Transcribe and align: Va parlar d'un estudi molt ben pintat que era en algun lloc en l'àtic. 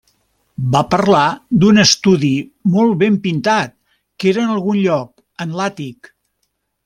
Va 0.75 0.79
parlar 0.93 1.25
d'un 1.63 1.81
estudi 1.83 2.31
molt 2.77 2.97
ben 3.05 3.19
pintat 3.27 3.77
que 4.23 4.31
era 4.33 4.45
en 4.45 4.55
algun 4.57 4.81
lloc 4.87 5.45
en 5.47 5.55
l'àtic. 5.61 6.11